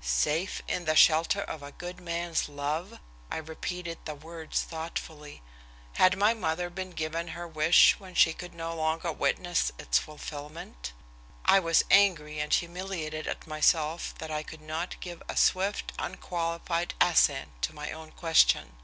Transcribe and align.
"Safe 0.00 0.62
in 0.68 0.84
the 0.84 0.94
shelter 0.94 1.40
of 1.42 1.64
a 1.64 1.72
good 1.72 1.98
man's 2.00 2.48
love," 2.48 3.00
I 3.28 3.38
repeated 3.38 3.98
the 4.04 4.14
words 4.14 4.62
thoughtfully. 4.62 5.42
Had 5.94 6.16
my 6.16 6.32
mother 6.32 6.70
been 6.70 6.92
given 6.92 7.26
her 7.34 7.48
wish 7.48 7.98
when 7.98 8.14
she 8.14 8.32
could 8.32 8.54
no 8.54 8.72
longer 8.72 9.10
witness 9.10 9.72
its 9.80 9.98
fulfilment? 9.98 10.92
I 11.44 11.58
was 11.58 11.82
angry 11.90 12.38
and 12.38 12.54
humiliated 12.54 13.26
at 13.26 13.48
myself 13.48 14.14
that 14.18 14.30
I 14.30 14.44
could 14.44 14.62
not 14.62 15.00
give 15.00 15.24
a 15.28 15.36
swift, 15.36 15.92
unqualified 15.98 16.94
assent 17.00 17.60
to 17.62 17.74
my 17.74 17.90
own 17.90 18.12
question. 18.12 18.76